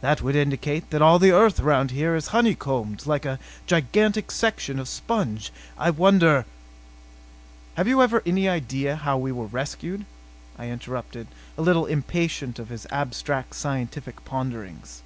That 0.00 0.22
would 0.22 0.34
indicate 0.34 0.88
that 0.88 1.02
all 1.02 1.18
the 1.18 1.32
earth 1.32 1.60
around 1.60 1.90
here 1.90 2.16
is 2.16 2.28
honeycombed 2.28 3.04
like 3.04 3.26
a 3.26 3.38
gigantic 3.66 4.30
section 4.30 4.78
of 4.78 4.88
sponge. 4.88 5.52
I 5.76 5.90
wonder" 5.90 6.46
"Have 7.76 7.86
you 7.86 8.00
any 8.00 8.48
idea 8.48 8.96
how 8.96 9.18
we 9.18 9.30
were 9.30 9.44
rescued?" 9.44 10.06
I 10.58 10.70
interrupted, 10.70 11.26
a 11.58 11.60
little 11.60 11.84
impatient 11.84 12.58
of 12.58 12.70
his 12.70 12.86
abstract 12.86 13.56
scientific 13.56 14.24
ponderings. 14.24 15.02